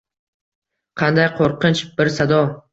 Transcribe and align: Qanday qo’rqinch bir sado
Qanday 1.03 1.31
qo’rqinch 1.37 1.87
bir 2.01 2.15
sado 2.19 2.45